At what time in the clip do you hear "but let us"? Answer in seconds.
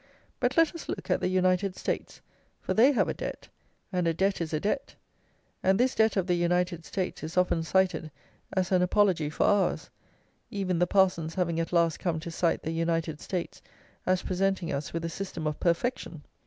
0.39-0.89